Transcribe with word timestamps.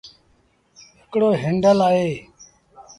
هڪڙو 1.01 1.29
هينڊل 1.41 1.79
اهي۔ 1.87 2.09